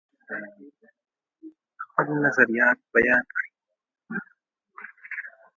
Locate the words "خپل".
1.83-2.07